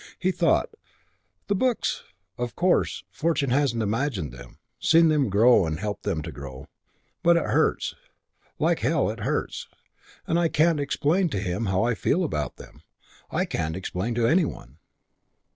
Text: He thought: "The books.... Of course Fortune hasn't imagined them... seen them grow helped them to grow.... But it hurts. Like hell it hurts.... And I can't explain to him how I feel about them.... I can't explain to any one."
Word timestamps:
He 0.17 0.31
thought: 0.31 0.71
"The 1.45 1.53
books.... 1.53 2.01
Of 2.35 2.55
course 2.55 3.03
Fortune 3.11 3.51
hasn't 3.51 3.83
imagined 3.83 4.31
them... 4.31 4.57
seen 4.79 5.09
them 5.09 5.29
grow 5.29 5.63
helped 5.75 6.01
them 6.05 6.23
to 6.23 6.31
grow.... 6.31 6.65
But 7.21 7.37
it 7.37 7.43
hurts. 7.43 7.93
Like 8.57 8.79
hell 8.79 9.11
it 9.11 9.19
hurts.... 9.19 9.67
And 10.25 10.39
I 10.39 10.47
can't 10.47 10.79
explain 10.79 11.29
to 11.29 11.39
him 11.39 11.67
how 11.67 11.83
I 11.83 11.93
feel 11.93 12.23
about 12.23 12.55
them.... 12.55 12.81
I 13.29 13.45
can't 13.45 13.75
explain 13.77 14.15
to 14.15 14.25
any 14.25 14.43
one." 14.43 14.79